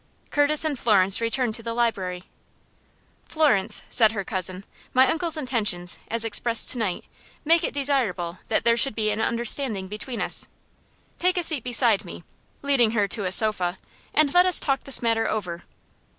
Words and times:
Curtis 0.31 0.65
and 0.65 0.79
Florence 0.79 1.21
returned 1.21 1.53
to 1.53 1.61
the 1.61 1.75
library. 1.75 2.23
"Florence," 3.29 3.83
said 3.87 4.13
her 4.13 4.23
cousin, 4.23 4.63
"my 4.95 5.07
uncle's 5.07 5.37
intentions, 5.37 5.99
as 6.07 6.25
expressed 6.25 6.71
to 6.71 6.79
night, 6.79 7.05
make 7.45 7.63
it 7.63 7.71
desirable 7.75 8.39
that 8.49 8.63
there 8.63 8.77
should 8.77 8.95
be 8.95 9.11
an 9.11 9.21
understanding 9.21 9.87
between 9.87 10.19
us. 10.19 10.47
Take 11.19 11.37
a 11.37 11.43
seat 11.43 11.63
beside 11.63 12.03
me" 12.03 12.23
leading 12.63 12.93
her 12.93 13.07
to 13.09 13.25
a 13.25 13.31
sofa 13.31 13.77
"and 14.11 14.33
let 14.33 14.47
us 14.47 14.59
talk 14.59 14.85
this 14.85 15.03
matter 15.03 15.29
over." 15.29 15.65